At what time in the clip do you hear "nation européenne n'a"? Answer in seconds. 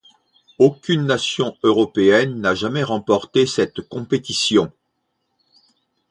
1.05-2.55